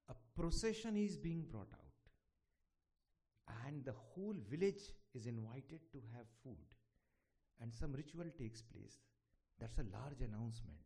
A 0.09 0.14
procession 0.38 0.97
is 0.97 1.16
being 1.16 1.42
brought 1.50 1.73
out, 1.73 1.97
and 3.66 3.85
the 3.85 3.92
whole 3.92 4.37
village 4.49 4.83
is 5.14 5.26
invited 5.26 5.80
to 5.92 5.99
have 6.14 6.26
food, 6.45 6.75
and 7.61 7.75
some 7.75 7.92
ritual 7.92 8.26
takes 8.38 8.62
place. 8.62 8.99
That's 9.59 9.78
a 9.78 9.83
large 9.83 10.21
announcement. 10.21 10.78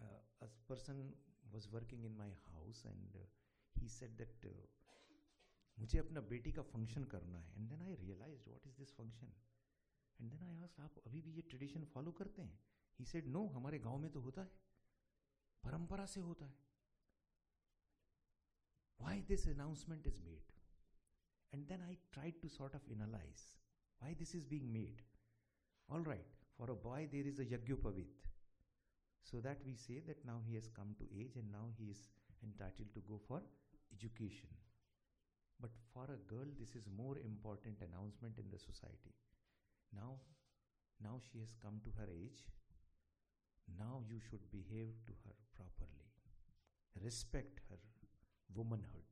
Uh, 0.00 0.04
a 0.42 0.72
person 0.72 1.12
in 1.54 2.16
my 2.16 2.30
house, 2.52 2.84
and 2.84 3.14
uh, 3.14 3.26
he 3.80 3.88
said 3.88 4.10
that 4.18 4.34
uh, 4.44 4.54
मुझे 5.78 5.98
अपना 5.98 6.20
बेटी 6.30 6.50
का 6.52 6.62
function 6.62 7.04
करना 7.12 7.38
है 7.38 7.52
and 7.56 7.68
then 7.68 7.80
I 7.82 7.94
realize 8.00 8.48
what 8.48 8.66
is 8.66 8.76
this 8.78 8.92
function 8.96 9.32
and 10.20 10.30
then 10.30 10.42
I 10.48 10.60
asked 10.64 10.80
आप 10.80 10.98
अभी 11.06 11.20
भी 11.20 11.32
ये 11.36 11.42
ट्रेडिशन 11.50 11.84
फॉलो 11.94 12.12
करते 12.20 12.42
हैं 12.42 12.58
ही 12.98 13.04
सेड 13.04 13.26
नो 13.36 13.46
हमारे 13.54 13.78
गाँव 13.86 13.98
में 13.98 14.10
तो 14.12 14.20
होता 14.20 14.42
है 14.42 14.62
परंपरा 15.64 16.06
से 16.14 16.20
होता 16.20 16.46
है 16.46 16.62
why 19.00 19.14
this 19.28 19.44
announcement 19.52 20.06
is 20.10 20.18
made 20.26 20.52
and 21.52 21.66
then 21.70 21.82
i 21.86 21.96
tried 22.12 22.36
to 22.42 22.48
sort 22.48 22.76
of 22.78 22.84
analyze 22.96 23.42
why 24.00 24.12
this 24.20 24.34
is 24.38 24.44
being 24.52 24.68
made 24.76 25.02
all 25.88 26.06
right 26.10 26.36
for 26.58 26.70
a 26.70 26.76
boy 26.84 27.00
there 27.14 27.32
is 27.32 27.40
a 27.44 27.46
yagyupavit 27.54 28.28
so 29.24 29.40
that 29.40 29.58
we 29.66 29.74
say 29.74 30.00
that 30.06 30.24
now 30.24 30.40
he 30.46 30.54
has 30.54 30.68
come 30.68 30.94
to 30.98 31.04
age 31.18 31.36
and 31.36 31.50
now 31.50 31.66
he 31.78 31.90
is 31.90 32.08
entitled 32.44 32.92
to 32.94 33.00
go 33.08 33.18
for 33.26 33.42
education 33.92 34.48
but 35.60 35.70
for 35.92 36.04
a 36.04 36.20
girl, 36.28 36.46
this 36.58 36.74
is 36.74 36.84
more 36.96 37.16
important 37.24 37.78
announcement 37.80 38.38
in 38.38 38.50
the 38.50 38.58
society. 38.58 39.14
Now, 39.94 40.20
now 41.02 41.20
she 41.30 41.38
has 41.38 41.54
come 41.62 41.80
to 41.84 41.90
her 41.98 42.08
age. 42.10 42.44
Now 43.78 44.02
you 44.08 44.20
should 44.20 44.50
behave 44.50 44.92
to 45.06 45.12
her 45.24 45.34
properly. 45.56 46.04
Respect 47.02 47.60
her 47.70 47.78
womanhood. 48.54 49.08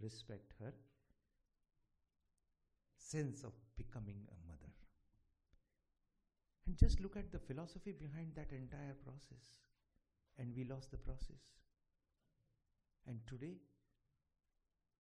Respect 0.00 0.54
her 0.60 0.72
sense 2.96 3.44
of 3.44 3.52
becoming 3.76 4.26
a. 4.32 4.47
And 6.68 6.76
just 6.76 7.00
look 7.00 7.16
at 7.16 7.32
the 7.32 7.38
philosophy 7.38 7.92
behind 7.92 8.34
that 8.36 8.52
entire 8.52 8.92
process. 9.02 9.56
And 10.38 10.54
we 10.54 10.64
lost 10.64 10.90
the 10.90 10.98
process. 10.98 11.40
And 13.06 13.20
today, 13.26 13.56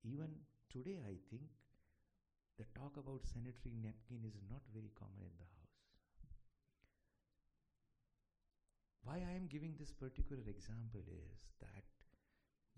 even 0.03 0.29
today, 0.71 0.99
I 1.05 1.19
think 1.29 1.43
the 2.57 2.65
talk 2.73 2.95
about 2.95 3.27
sanitary 3.27 3.75
napkin 3.83 4.23
is 4.23 4.39
not 4.49 4.61
very 4.73 4.91
common 4.95 5.21
in 5.27 5.35
the 5.37 5.49
house. 5.59 5.75
Why 9.03 9.25
I 9.27 9.33
am 9.35 9.47
giving 9.47 9.75
this 9.75 9.91
particular 9.91 10.43
example 10.47 11.01
is 11.09 11.49
that 11.61 11.83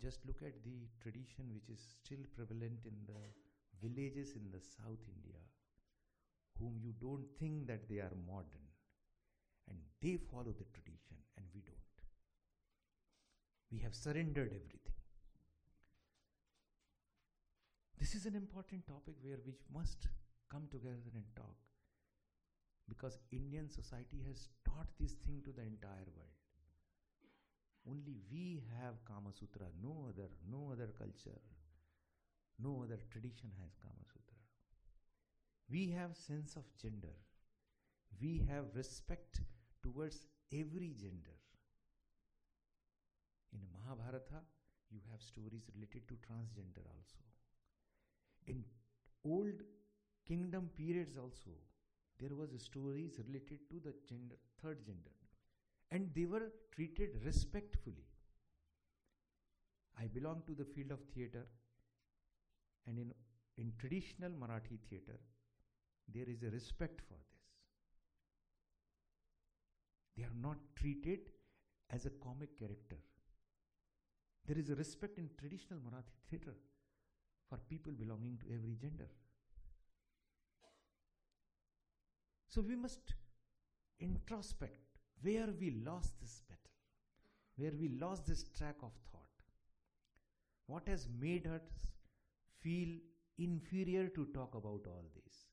just 0.02 0.26
look 0.26 0.42
at 0.42 0.64
the 0.64 0.88
tradition 1.02 1.54
which 1.54 1.70
is 1.70 1.98
still 2.02 2.24
prevalent 2.36 2.86
in 2.86 2.96
the 3.06 3.22
villages 3.82 4.34
in 4.36 4.50
the 4.52 4.62
South 4.62 5.04
India, 5.08 5.42
whom 6.60 6.78
you 6.80 6.94
don't 7.02 7.26
think 7.40 7.66
that 7.66 7.90
they 7.90 7.98
are 8.00 8.14
modern, 8.28 8.69
and 9.70 9.78
they 10.02 10.18
follow 10.18 10.54
the 10.58 10.66
tradition, 10.74 11.18
and 11.38 11.46
we 11.54 11.62
don't. 11.62 11.78
We 13.72 13.80
have 13.80 13.96
surrendered 13.96 14.52
everything. 14.54 14.94
This 18.00 18.16
is 18.16 18.26
an 18.26 18.36
important 18.36 18.88
topic 18.88 19.16
where 19.22 19.40
we 19.46 19.54
must 19.74 20.08
come 20.50 20.68
together 20.72 21.12
and 21.14 21.26
talk. 21.36 21.58
Because 22.88 23.20
Indian 23.32 23.70
society 23.70 24.24
has 24.28 24.48
taught 24.66 24.88
this 25.00 25.14
thing 25.14 25.42
to 25.46 25.52
the 25.52 25.62
entire 25.62 26.10
world. 26.16 26.40
Only 27.88 28.18
we 28.32 28.64
have 28.82 29.06
Kama 29.06 29.32
Sutra, 29.32 29.68
no 29.84 30.08
other, 30.10 30.30
no 30.50 30.70
other 30.72 30.90
culture, 30.98 31.40
no 32.58 32.82
other 32.84 33.00
tradition 33.12 33.52
has 33.62 33.76
Kama 33.82 34.06
Sutra. 34.08 34.38
We 35.70 35.92
have 35.92 36.16
sense 36.16 36.56
of 36.56 36.64
gender. 36.82 37.16
We 38.20 38.46
have 38.50 38.76
respect 38.76 39.42
towards 39.84 40.28
every 40.52 40.94
gender. 41.00 41.38
In 43.54 43.62
Mahabharata, 43.74 44.42
you 44.92 45.00
have 45.12 45.22
stories 45.22 45.64
related 45.76 46.08
to 46.08 46.16
transgender 46.16 46.86
also. 46.96 47.20
In 48.48 48.64
old 49.26 49.62
kingdom 50.28 50.70
periods 50.76 51.18
also 51.18 51.52
there 52.20 52.36
was 52.36 52.50
stories 52.62 53.20
related 53.28 53.60
to 53.70 53.80
the 53.84 53.94
gender 54.08 54.36
third 54.62 54.86
gender. 54.86 55.16
And 55.92 56.10
they 56.14 56.26
were 56.26 56.52
treated 56.72 57.24
respectfully. 57.26 58.06
I 60.00 60.08
belong 60.08 60.44
to 60.48 60.54
the 60.54 60.66
field 60.66 60.92
of 60.92 61.00
theater. 61.14 61.46
And 62.86 62.98
in 63.00 63.14
in 63.58 63.74
traditional 63.80 64.32
marathi 64.42 64.78
theater 64.90 65.18
there 66.14 66.30
is 66.34 66.44
a 66.44 66.52
respect 66.52 67.02
for 67.08 67.18
they 70.20 70.26
are 70.26 70.40
not 70.42 70.58
treated 70.76 71.32
as 71.98 72.06
a 72.06 72.18
comic 72.28 72.58
character 72.60 73.00
there 74.50 74.58
is 74.58 74.70
a 74.72 74.76
respect 74.76 75.20
in 75.22 75.30
traditional 75.40 75.80
marathi 75.88 76.16
theater 76.28 76.54
for 77.50 77.58
people 77.72 77.94
belonging 77.94 78.38
to 78.38 78.54
every 78.54 78.76
gender. 78.82 79.08
So 82.48 82.62
we 82.62 82.76
must 82.76 83.14
introspect 84.00 84.98
where 85.22 85.50
we 85.60 85.70
lost 85.86 86.20
this 86.20 86.42
battle, 86.50 86.78
where 87.58 87.74
we 87.80 87.90
lost 87.90 88.26
this 88.26 88.44
track 88.58 88.78
of 88.82 88.92
thought. 89.12 89.46
What 90.66 90.88
has 90.88 91.08
made 91.20 91.46
us 91.46 91.62
feel 92.60 92.98
inferior 93.38 94.08
to 94.08 94.26
talk 94.34 94.56
about 94.56 94.88
all 94.88 95.06
this? 95.14 95.49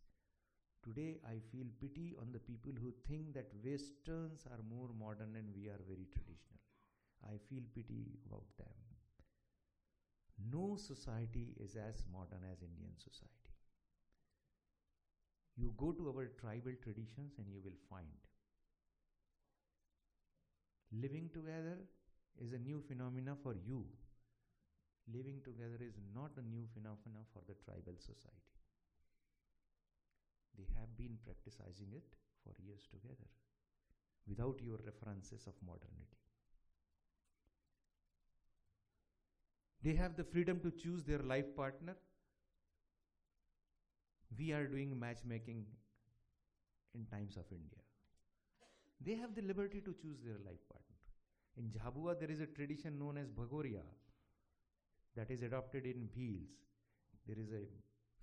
Today, 0.87 1.19
I 1.29 1.41
feel 1.53 1.67
pity 1.81 2.15
on 2.19 2.33
the 2.33 2.39
people 2.39 2.73
who 2.81 2.95
think 3.07 3.35
that 3.35 3.53
Westerns 3.63 4.47
are 4.47 4.63
more 4.71 4.89
modern 4.99 5.37
and 5.37 5.55
we 5.55 5.67
are 5.69 5.81
very 5.87 6.07
traditional. 6.15 6.61
I 7.25 7.37
feel 7.49 7.65
pity 7.75 8.19
about 8.27 8.47
them. 8.57 8.73
No 10.51 10.77
society 10.77 11.53
is 11.61 11.77
as 11.77 12.03
modern 12.11 12.43
as 12.51 12.63
Indian 12.63 12.97
society. 12.97 13.53
You 15.57 15.75
go 15.77 15.91
to 15.91 16.09
our 16.09 16.27
tribal 16.39 16.75
traditions 16.81 17.37
and 17.39 17.49
you 17.51 17.61
will 17.61 17.77
find 17.91 18.07
living 20.93 21.31
together 21.33 21.79
is 22.41 22.53
a 22.53 22.59
new 22.59 22.81
phenomena 22.89 23.37
for 23.43 23.55
you. 23.55 23.85
Living 25.13 25.41
together 25.43 25.79
is 25.81 25.99
not 26.15 26.37
a 26.37 26.43
new 26.43 26.67
phenomena 26.75 27.25
for 27.33 27.41
the 27.49 27.55
tribal 27.65 27.95
society. 27.99 28.61
They 30.57 30.67
have 30.79 30.97
been 30.97 31.19
practicing 31.25 31.93
it 31.93 32.17
for 32.43 32.55
years 32.63 32.87
together 32.91 33.29
without 34.29 34.61
your 34.63 34.79
references 34.85 35.47
of 35.47 35.55
modernity. 35.65 36.19
They 39.83 39.95
have 39.95 40.17
the 40.17 40.25
freedom 40.25 40.61
to 40.61 40.71
choose 40.71 41.05
their 41.05 41.21
life 41.21 41.55
partner. 41.55 41.95
We 44.37 44.53
are 44.53 44.67
doing 44.67 44.99
matchmaking 44.99 45.65
in 46.95 47.07
times 47.07 47.37
of 47.37 47.45
India. 47.53 47.79
They 49.01 49.15
have 49.15 49.35
the 49.35 49.43
liberty 49.43 49.81
to 49.83 49.95
choose 50.01 50.21
their 50.25 50.39
life 50.45 50.65
partner. 50.73 50.97
In 51.57 51.71
Jhabua, 51.71 52.19
there 52.19 52.31
is 52.31 52.41
a 52.41 52.47
tradition 52.47 52.99
known 52.99 53.17
as 53.17 53.31
Bhagoria 53.31 53.83
that 55.17 55.31
is 55.31 55.43
adopted 55.43 55.87
in 55.87 56.09
Bheels. 56.15 56.51
There 57.27 57.39
is 57.39 57.53
a 57.53 57.63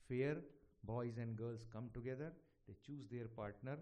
fair, 0.07 0.37
boys 0.83 1.17
and 1.17 1.35
girls 1.35 1.65
come 1.71 1.89
together, 1.93 2.33
they 2.67 2.75
choose 2.85 3.07
their 3.11 3.27
partner, 3.27 3.77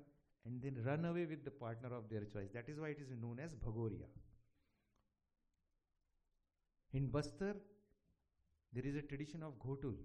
and 0.46 0.62
then 0.62 0.78
run 0.86 1.06
away 1.06 1.26
with 1.26 1.44
the 1.44 1.52
partner 1.52 1.96
of 1.96 2.10
their 2.10 2.26
choice. 2.26 2.50
That 2.54 2.68
is 2.68 2.80
why 2.80 2.90
it 2.90 3.00
is 3.00 3.10
known 3.22 3.40
as 3.44 3.54
Bhagoria. 3.54 4.08
In 6.94 7.08
Bastar, 7.10 7.56
there 8.74 8.86
is 8.86 8.96
a 8.96 9.02
tradition 9.02 9.44
of 9.44 9.54
Ghotul. 9.60 9.96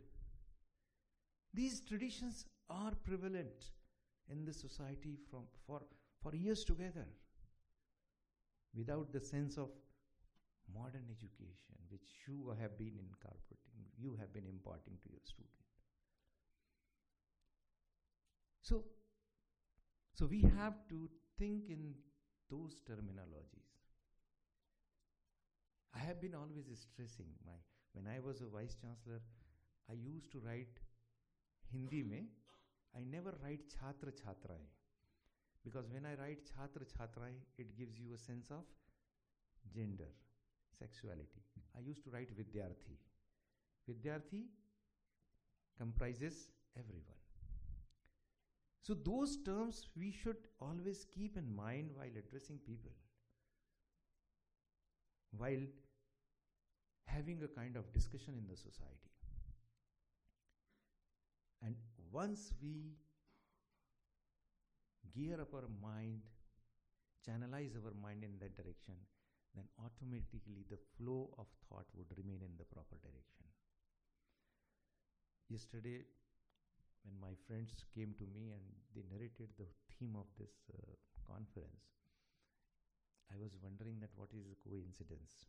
These 1.54 1.80
traditions 1.80 2.44
are 2.68 2.92
prevalent 3.04 3.70
in 4.30 4.44
the 4.44 4.52
society 4.52 5.16
from, 5.30 5.44
for, 5.66 5.80
for 6.22 6.34
years 6.34 6.64
together 6.64 7.06
without 8.76 9.12
the 9.12 9.20
sense 9.20 9.56
of 9.56 9.70
modern 10.74 11.06
education 11.10 11.76
which 11.88 12.26
you 12.26 12.54
have 12.60 12.76
been 12.76 12.98
incorporating, 12.98 13.86
you 13.96 14.16
have 14.20 14.32
been 14.34 14.46
imparting 14.46 14.98
to 15.02 15.08
your 15.10 15.24
student. 15.24 15.65
So, 18.68 18.82
so 20.12 20.26
we 20.26 20.40
have 20.58 20.74
to 20.88 21.08
think 21.38 21.68
in 21.68 21.94
those 22.50 22.80
terminologies. 22.88 23.70
I 25.94 26.00
have 26.00 26.20
been 26.20 26.34
always 26.34 26.66
stressing 26.74 27.26
my 27.46 27.52
when 27.94 28.06
I 28.12 28.18
was 28.20 28.40
a 28.42 28.46
vice 28.46 28.76
chancellor, 28.80 29.20
I 29.88 29.94
used 29.94 30.30
to 30.32 30.38
write 30.40 30.80
Hindi 31.72 32.02
mein. 32.02 32.26
I 32.94 33.00
never 33.00 33.32
write 33.42 33.62
chhatra 33.72 34.12
chhatraye 34.20 34.68
because 35.64 35.88
when 35.90 36.04
I 36.04 36.14
write 36.20 36.44
chhatra 36.50 36.84
chhatraye, 36.92 37.38
it 37.56 37.76
gives 37.76 37.98
you 37.98 38.14
a 38.14 38.18
sense 38.18 38.50
of 38.50 38.64
gender. 39.74 40.10
sexuality. 40.78 41.42
I 41.76 41.80
used 41.80 42.02
to 42.04 42.10
write 42.10 42.32
Vidyarthi. 42.38 42.96
Vidyarthi 43.88 44.42
comprises 45.78 46.48
everyone. 46.78 47.25
So, 48.86 48.94
those 48.94 49.38
terms 49.44 49.88
we 49.98 50.12
should 50.12 50.36
always 50.60 51.04
keep 51.12 51.36
in 51.36 51.52
mind 51.56 51.90
while 51.92 52.16
addressing 52.16 52.58
people, 52.58 52.92
while 55.36 55.64
having 57.06 57.42
a 57.42 57.48
kind 57.48 57.74
of 57.74 57.92
discussion 57.92 58.34
in 58.38 58.46
the 58.46 58.56
society. 58.56 59.10
And 61.64 61.74
once 62.12 62.52
we 62.62 62.94
gear 65.12 65.40
up 65.40 65.52
our 65.52 65.68
mind, 65.82 66.22
channelize 67.26 67.74
our 67.74 67.94
mind 68.00 68.22
in 68.22 68.38
that 68.38 68.56
direction, 68.56 68.94
then 69.56 69.64
automatically 69.84 70.64
the 70.70 70.78
flow 70.96 71.30
of 71.38 71.46
thought 71.68 71.86
would 71.96 72.16
remain 72.16 72.38
in 72.40 72.54
the 72.56 72.64
proper 72.72 72.94
direction. 73.02 73.50
Yesterday, 75.48 76.04
when 77.06 77.14
my 77.22 77.38
friends 77.46 77.86
came 77.94 78.18
to 78.18 78.26
me 78.34 78.50
and 78.50 78.66
they 78.90 79.06
narrated 79.06 79.54
the 79.54 79.70
theme 79.94 80.18
of 80.18 80.26
this 80.34 80.66
uh, 80.74 80.98
conference, 81.22 81.86
I 83.30 83.38
was 83.38 83.54
wondering 83.62 84.02
that 84.02 84.14
what 84.18 84.34
is 84.34 84.58
coincidence. 84.66 85.46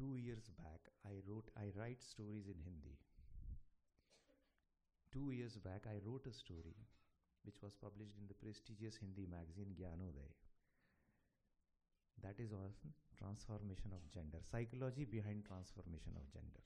Two 0.00 0.16
years 0.16 0.48
back, 0.56 0.88
I 1.04 1.20
wrote, 1.28 1.52
I 1.54 1.68
write 1.76 2.02
stories 2.02 2.48
in 2.48 2.58
Hindi. 2.64 2.96
Two 5.12 5.30
years 5.30 5.54
back, 5.60 5.86
I 5.86 6.00
wrote 6.02 6.26
a 6.26 6.34
story 6.34 6.74
which 7.44 7.60
was 7.62 7.76
published 7.76 8.16
in 8.18 8.26
the 8.26 8.34
prestigious 8.40 8.96
Hindi 8.96 9.28
magazine 9.28 9.76
Gyanodaya. 9.76 10.34
That 12.24 12.40
is 12.40 12.52
on 12.52 12.72
transformation 13.20 13.92
of 13.92 14.02
gender, 14.10 14.40
psychology 14.50 15.04
behind 15.04 15.44
transformation 15.44 16.16
of 16.16 16.26
gender. 16.32 16.64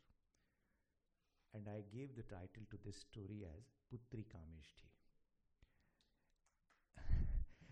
And 1.52 1.68
I 1.68 1.82
gave 1.94 2.16
the 2.16 2.22
title 2.22 2.64
to 2.70 2.78
this 2.86 2.96
story 2.96 3.44
as 3.44 3.68
Putri 3.92 4.24
Kameshti. 4.24 4.88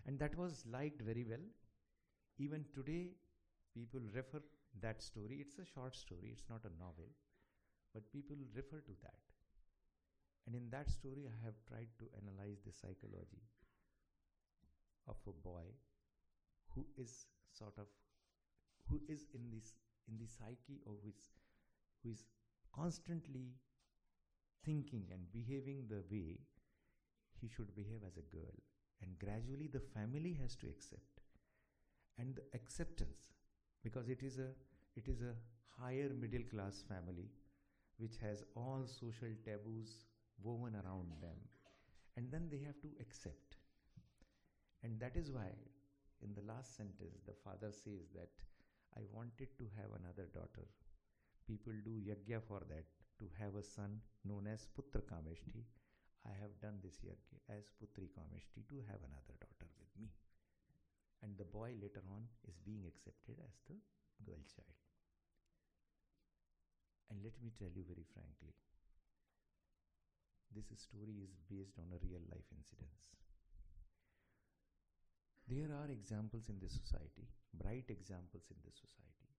and 0.05 0.19
that 0.19 0.35
was 0.37 0.63
liked 0.71 1.01
very 1.01 1.23
well. 1.29 1.45
Even 2.39 2.65
today, 2.73 3.11
people 3.73 4.01
refer 4.13 4.41
that 4.81 5.01
story. 5.01 5.37
It's 5.41 5.59
a 5.59 5.65
short 5.65 5.95
story, 5.95 6.29
it's 6.33 6.49
not 6.49 6.61
a 6.65 6.73
novel, 6.79 7.09
but 7.93 8.11
people 8.13 8.37
refer 8.55 8.79
to 8.81 8.93
that. 9.03 9.19
And 10.47 10.55
in 10.55 10.71
that 10.71 10.89
story, 10.89 11.27
I 11.27 11.45
have 11.45 11.53
tried 11.67 11.89
to 11.99 12.09
analyze 12.17 12.61
the 12.65 12.71
psychology 12.71 13.43
of 15.07 15.17
a 15.25 15.31
boy 15.31 15.65
who 16.75 16.85
is 16.97 17.25
sort 17.51 17.77
of 17.79 17.87
who 18.89 18.99
is 19.07 19.25
in 19.33 19.49
this 19.51 19.73
in 20.07 20.17
the 20.17 20.27
psyche 20.27 20.79
of 20.87 21.01
his 21.05 21.29
who 22.01 22.09
is 22.11 22.23
constantly 22.77 23.47
thinking 24.65 25.05
and 25.11 25.31
behaving 25.31 25.85
the 25.89 26.03
way 26.11 26.39
he 27.39 27.47
should 27.47 27.75
behave 27.75 28.01
as 28.05 28.17
a 28.17 28.35
girl. 28.35 28.57
And 29.01 29.17
gradually 29.19 29.67
the 29.71 29.79
family 29.79 30.37
has 30.41 30.55
to 30.57 30.67
accept. 30.67 31.21
And 32.17 32.35
the 32.35 32.43
acceptance 32.53 33.19
because 33.83 34.09
it 34.09 34.23
is 34.23 34.37
a 34.39 34.49
it 34.95 35.07
is 35.07 35.21
a 35.21 35.35
higher 35.79 36.09
middle 36.09 36.45
class 36.51 36.83
family 36.89 37.29
which 37.99 38.17
has 38.21 38.43
all 38.55 38.85
social 38.87 39.33
taboos 39.45 40.05
woven 40.43 40.75
around 40.75 41.11
them. 41.21 41.37
And 42.15 42.31
then 42.31 42.47
they 42.51 42.59
have 42.65 42.79
to 42.81 42.89
accept. 42.99 43.57
And 44.83 44.99
that 44.99 45.15
is 45.15 45.31
why 45.31 45.51
in 46.21 46.33
the 46.33 46.41
last 46.51 46.75
sentence 46.75 47.21
the 47.25 47.33
father 47.43 47.71
says 47.71 48.09
that 48.15 48.29
i 48.97 49.01
wanted 49.13 49.49
to 49.57 49.65
have 49.77 49.91
another 49.99 50.27
daughter 50.33 50.65
people 51.49 51.73
do 51.87 51.95
yagya 52.09 52.39
for 52.47 52.61
that 52.71 52.87
to 53.19 53.29
have 53.39 53.55
a 53.61 53.63
son 53.63 53.99
known 54.29 54.47
as 54.53 54.67
putra 54.77 55.01
kameshti 55.11 55.63
i 56.31 56.35
have 56.41 56.55
done 56.65 56.79
this 56.85 56.99
yagya 57.09 57.39
as 57.57 57.71
putri 57.81 58.07
kameshti 58.17 58.63
to 58.71 58.83
have 58.89 59.01
another 59.09 59.35
daughter 59.45 59.69
with 59.81 59.93
me 60.03 60.09
and 61.23 61.37
the 61.41 61.49
boy 61.57 61.69
later 61.83 62.05
on 62.17 62.23
is 62.51 62.57
being 62.69 62.85
accepted 62.91 63.43
as 63.49 63.59
the 63.69 63.77
girl 64.29 64.43
child 64.55 64.79
and 67.09 67.27
let 67.27 67.37
me 67.45 67.51
tell 67.61 67.73
you 67.79 67.85
very 67.93 68.07
frankly 68.15 68.55
this 70.55 70.71
story 70.79 71.21
is 71.23 71.35
based 71.49 71.77
on 71.77 71.91
a 71.91 71.99
real 72.01 72.23
life 72.31 72.49
incidents. 72.55 73.11
There 75.47 75.71
are 75.71 75.91
examples 75.91 76.49
in 76.49 76.59
the 76.59 76.69
society, 76.69 77.27
bright 77.53 77.85
examples 77.89 78.49
in 78.49 78.57
the 78.63 78.71
society. 78.71 79.31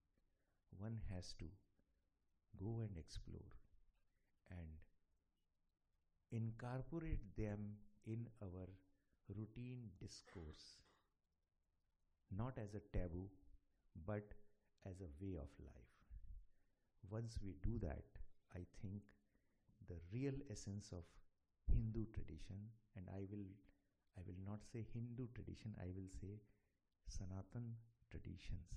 One 0.77 1.01
has 1.13 1.33
to 1.39 1.45
go 2.57 2.81
and 2.81 2.97
explore 2.97 3.51
and 4.51 4.67
incorporate 6.31 7.35
them 7.37 7.75
in 8.05 8.27
our 8.41 8.67
routine 9.35 9.89
discourse, 9.99 10.79
not 12.35 12.57
as 12.57 12.73
a 12.75 12.97
taboo, 12.97 13.29
but 14.05 14.33
as 14.85 15.01
a 15.01 15.11
way 15.23 15.35
of 15.35 15.49
life. 15.59 15.95
Once 17.09 17.37
we 17.43 17.55
do 17.63 17.79
that, 17.79 18.05
I 18.55 18.65
think 18.81 19.01
the 19.87 19.97
real 20.13 20.33
essence 20.51 20.91
of 20.91 21.03
Hindu 21.67 22.05
tradition, 22.13 22.69
and 22.95 23.05
I 23.09 23.25
will, 23.31 23.45
I 24.17 24.21
will 24.25 24.39
not 24.45 24.65
say 24.71 24.85
Hindu 24.93 25.27
tradition, 25.33 25.75
I 25.81 25.87
will 25.95 26.09
say 26.21 26.41
Sanatan 27.07 27.75
traditions 28.11 28.69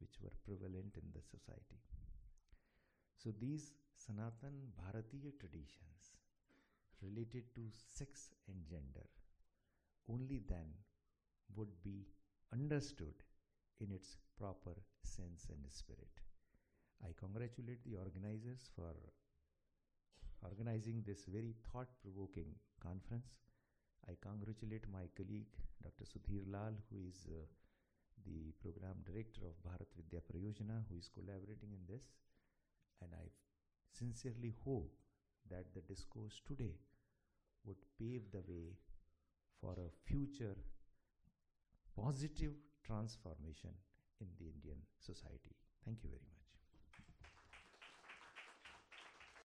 which 0.00 0.20
were 0.22 0.32
prevalent 0.44 0.96
in 0.96 1.10
the 1.12 1.22
society. 1.22 1.80
So 3.22 3.32
these 3.40 3.74
Sanatan 3.96 4.70
Bharatiya 4.78 5.32
traditions 5.40 6.14
related 7.02 7.52
to 7.56 7.62
sex 7.72 8.30
and 8.46 8.64
gender 8.64 9.06
only 10.08 10.40
then 10.48 10.70
would 11.56 11.82
be 11.82 12.06
understood 12.52 13.14
in 13.80 13.90
its 13.90 14.16
proper 14.38 14.74
sense 15.02 15.48
and 15.50 15.66
spirit. 15.70 16.22
I 17.04 17.10
congratulate 17.18 17.82
the 17.84 17.96
organizers 17.96 18.70
for 18.74 18.94
organizing 20.42 21.02
this 21.06 21.24
very 21.26 21.54
thought 21.66 21.88
provoking 22.02 22.54
conference. 22.80 23.34
I 24.08 24.14
congratulate 24.22 24.86
my 24.92 25.10
colleague 25.16 25.50
Dr. 25.82 26.06
Sudhir 26.06 26.46
Lal, 26.46 26.74
who 26.90 27.02
is 27.02 27.26
uh, 27.26 27.42
the 28.24 28.54
program 28.62 29.02
director 29.04 29.42
of 29.42 29.58
Bharat 29.66 29.90
Vidya 29.96 30.20
Prayojana, 30.22 30.86
who 30.88 30.98
is 30.98 31.10
collaborating 31.12 31.74
in 31.74 31.82
this. 31.86 32.06
And 33.02 33.10
I 33.14 33.30
sincerely 33.90 34.54
hope 34.64 34.92
that 35.50 35.74
the 35.74 35.80
discourse 35.80 36.40
today 36.46 36.74
would 37.64 37.78
pave 37.98 38.30
the 38.32 38.42
way 38.46 38.76
for 39.60 39.72
a 39.74 39.90
future 40.06 40.56
positive 41.94 42.54
transformation 42.84 43.74
in 44.20 44.28
the 44.38 44.46
Indian 44.46 44.78
society. 44.98 45.56
Thank 45.84 46.02
you 46.02 46.10
very 46.10 46.22
much. 46.30 46.37